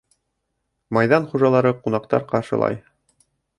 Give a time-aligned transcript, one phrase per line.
[0.97, 2.83] Майҙан хужалары ҡунаҡтар ҡаршылай